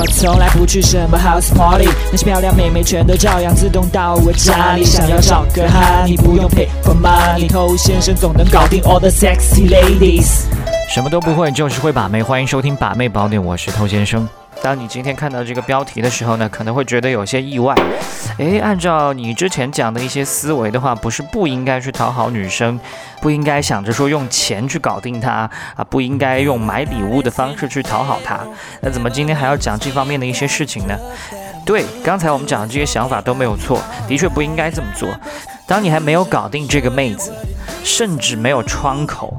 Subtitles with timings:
[0.00, 4.84] 我从来不去什么 house party，那些漂亮妹妹全都照样自动到我家里。
[4.84, 10.44] 想要找个哈，你不用 pay for money，偷先生总能搞定 all the sexy ladies。
[10.88, 12.22] 什么都不会，就是会把妹。
[12.22, 14.28] 欢迎收听把妹宝典，我是偷先生。
[14.62, 17.74] 当你今天看到这个标题的时候呢，可能会觉得有些意外。
[18.38, 22.78] 诶，按照你之前讲的一些思维的话，不是不应该去讨好女生，
[23.20, 28.40] 不应该想着说用钱去搞定她啊，不应该用买礼物的方式去讨好她。
[28.80, 30.96] 那怎么今天还要讲这方面的一些事情呢？
[31.64, 35.08] 对，刚才我们讲的这些想法都没有错，的确不应该这么做。
[35.66, 37.32] 当你还没有搞定这个妹子，
[37.84, 39.36] 甚至没有窗口，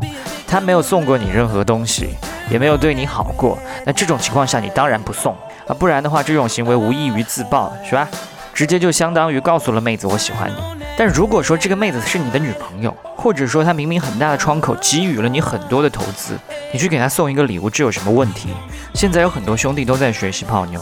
[0.47, 2.09] 她没有送过你任何东西。
[2.49, 5.35] 也没有对你好过，那这种情况下你当然不送
[5.67, 8.07] 啊，不然的话这种行为无异于自爆，是吧？
[8.53, 10.55] 直接就相当于告诉了妹子我喜欢你。
[10.97, 16.37] 但如果说这个妹子是你的女朋友，或者说她明明很大的窗口给予了你很多的投资，
[16.73, 18.49] 你去给她送一个礼物，这有什么问题？
[18.93, 20.81] 现在有很多兄弟都在学习泡妞。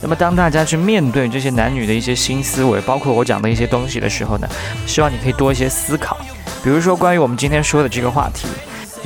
[0.00, 4.46] 那么当大家去面对这些男女的一些新思维，包括我讲的一些东西的时候呢，
[4.86, 6.16] 希望你可以多一些思考。
[6.62, 8.46] 比如说关于我们今天说的这个话题。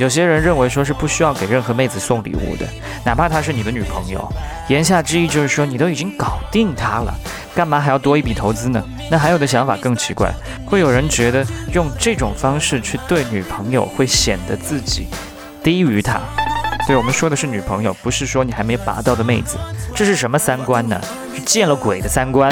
[0.01, 2.65] 有些人认为说是不需要给任何妹子送礼物的，
[3.05, 4.27] 哪怕她是你的女朋友。
[4.67, 7.13] 言下之意就是说你都已经搞定她了，
[7.53, 8.83] 干嘛还要多一笔投资呢？
[9.11, 10.33] 那还有的想法更奇怪，
[10.65, 15.05] 会有人觉得用这种方式去对女朋友会显得自己
[15.63, 16.19] 低于她。
[16.87, 19.55] 对我们说的是女朋友，不是说你还没拔到的妹子。
[19.93, 20.99] 这是什么三观呢？
[21.35, 22.51] 是见了鬼的三观。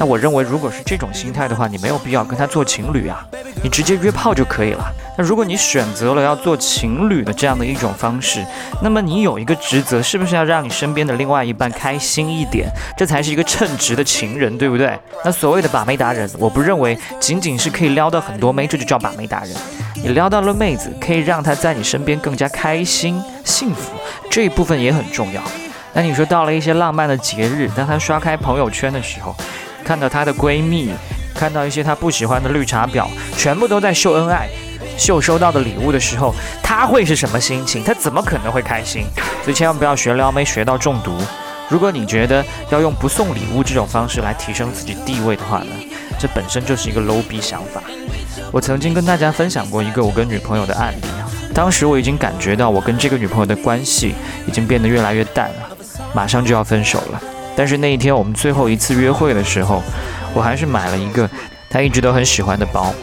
[0.00, 3.22] 那我认为，如果是这种心态的话，你没有必要跟他做情侣啊，
[3.62, 4.90] 你直接约炮就可以了。
[5.18, 8.42] 那如果你选择了要做情侣的这样的一种方式，
[8.82, 12.66] 那么你有一个职责，是不是要让你身边的另外一半开心一点？
[12.96, 14.98] 这才是一个称职的情人，对不对？
[15.22, 19.54] 那所谓的把妹达人，我不认为仅仅是可以撩到很多妹，这就叫把妹达人。
[19.96, 23.92] 你撩到了妹子，可以让她在你身边更加开心、幸福，
[24.30, 25.42] 这一部分也很重要。
[25.92, 29.36] 那你说到了一些浪漫的节日，当她刷开朋友圈的时候，
[29.84, 30.90] 看到她的闺蜜，
[31.34, 34.48] 看到一些她不喜欢的绿茶婊，全部都在秀恩爱，
[34.96, 37.82] 秀收到的礼物的时候，她会是什么心情？
[37.82, 39.04] 她怎么可能会开心？
[39.42, 41.12] 所以千万不要学撩妹学到中毒。
[41.68, 45.72] 如果你觉得要用不送礼物这种方式来提升自己地位的话呢，
[46.18, 47.80] 这本身就是一个 low 逼想法。
[48.50, 54.16] 我曾经跟大家分享过一个我跟女朋友的案例啊，当时我已经感觉到我跟这个女朋友的关系
[54.48, 55.68] 已经变得越来越淡了，
[56.12, 57.22] 马上就要分手了。
[57.56, 59.82] 但是那一天我们最后一次约会的时候，
[60.34, 61.28] 我还是买了一个
[61.68, 62.94] 她一直都很喜欢的包。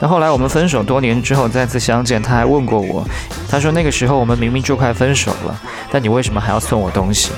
[0.00, 3.04] 那后来我们分手多年之后再次相见，她还问过我，
[3.48, 5.60] 她说那个时候我们明明就快分手了，
[5.90, 7.30] 但你为什么还要送我东西？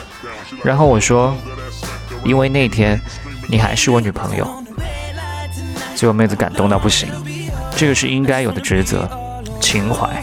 [0.64, 1.34] 然后我说，
[2.24, 3.00] 因为那天
[3.48, 4.46] 你还是我女朋友。
[5.94, 7.08] 结果妹子感动到不行，
[7.74, 9.08] 这个是应该有的职责，
[9.60, 10.22] 情怀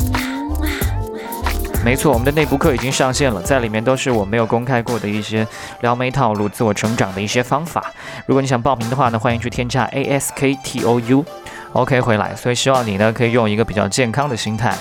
[1.83, 5.45] 没错，我们的内部课已经上线了，在里面都是我没有公开过的一些
[5.81, 7.91] 撩妹套路、自我成长的一些方法。
[8.27, 11.25] 如果你想报名的话呢，欢迎去添加 A S K T O U。
[11.73, 14.75] OK，回来，所以希望你呢可以用一个比较健康的心态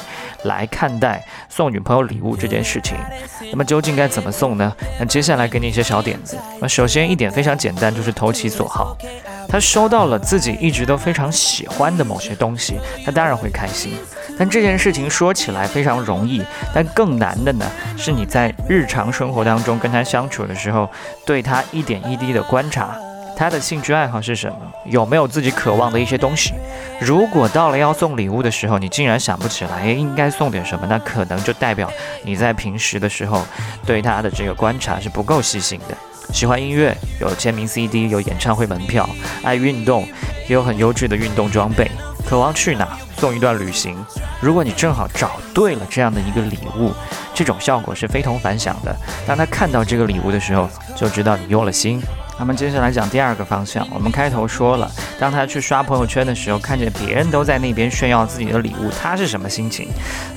[0.45, 2.97] 来看待送女朋友礼物这件事情。
[3.53, 4.75] 那么究竟该怎么送呢？
[4.99, 6.37] 那接下来给你一些小点子。
[6.61, 8.97] 那首先一点非常简单，就是投其所好。
[9.49, 13.93] 他收到了自己一直都非常喜欢的某些东西，他当然会开心。
[14.37, 16.43] 但这件事情说起来非常容易，
[16.75, 17.65] 但更难的呢，
[17.97, 20.91] 是你在日常生活当中跟他相处的时候，
[21.25, 22.97] 对他一点一滴的观察。
[23.41, 24.57] 他的兴趣爱好是什么？
[24.85, 26.53] 有没有自己渴望的一些东西？
[27.01, 31.91] 如果到了要送礼物的时候，你竟然想不起来应该送点什么，那可能就代表
[32.23, 33.43] 你在平时的时候
[33.87, 35.97] 对他的这个观察是不够细心的。
[36.35, 39.09] 喜欢音乐，有签名 CD，有演唱会门票；
[39.43, 40.07] 爱运动，
[40.47, 41.91] 也有很优质的运动装备。
[42.29, 42.99] 渴望去哪？
[43.17, 43.97] 送一段旅行。
[44.43, 46.93] 如果你正好找对了这样的一个礼物，
[47.33, 48.95] 这种效果是非同凡响的。
[49.27, 52.03] 当他看到这个礼物的时候，就知道你用了心。
[52.41, 59.91] 那么接下来讲第二个方向，我们开头说了，当他去刷朋友圈的时候，看见别人都在那边炫耀自己的礼物，他是什么心情？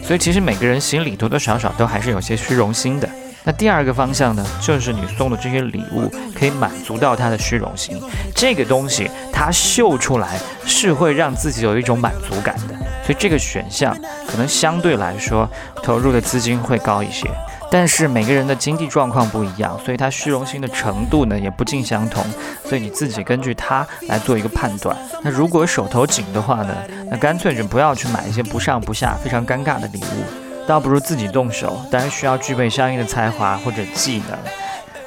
[0.03, 3.09] 所以其实每个人心里多多少少都还是有些虚荣心的。
[3.45, 7.97] 那第二个方向呢，就是你送的这些礼物可以满足到他的虚荣心，
[8.35, 12.75] 这个东西他秀出来是会让自己有一种满足感的。
[13.05, 13.97] 所以这个选项
[14.27, 15.49] 可能相对来说
[15.81, 17.29] 投入的资金会高一些。
[17.73, 22.23] 但是每个人的经济状况不一样，所以他虚荣心的程度呢也不尽相同，
[22.63, 24.95] 所以你自己根据他来做一个判断。
[25.23, 26.75] 那如果手头紧的话呢，
[27.09, 31.83] 那干脆就不要去买一些不上不下、非常尴尬的礼物，倒不如自己动手。
[31.89, 34.37] 当然需要具备相应的才华或者技能，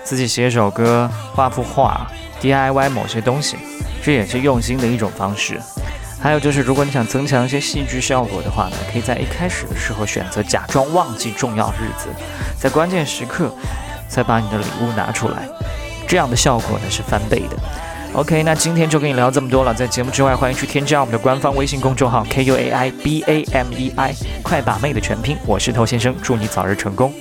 [0.02, 2.10] 自己写首歌、画幅画、
[2.42, 3.56] DIY 某些东西，
[4.02, 5.60] 这也是用心的一种方式。
[6.18, 12.08] 还有就是，如果你想增强一些戏剧效果的话呢，可以在一开始的时候选择假装忘记重要日子，
[12.58, 13.52] 在关键时刻
[14.08, 15.48] 才把你的礼物拿出来，
[16.08, 17.56] 这样的效果呢是翻倍的。
[18.14, 19.74] OK，那今天就跟你聊这么多了。
[19.74, 27.12] 在节目之外，欢迎去添加我们的官方微信公众号 K U A I B A M E I，快把妹的全拼，我是头先生，祝你早日成功。